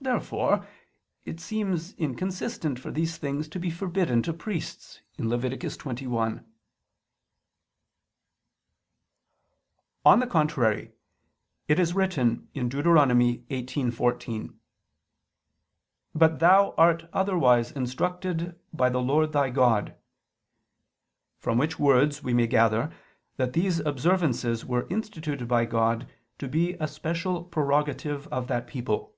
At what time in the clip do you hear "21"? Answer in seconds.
5.78-6.44